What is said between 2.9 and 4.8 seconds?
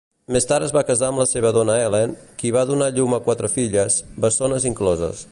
llum a quatre filles, bessones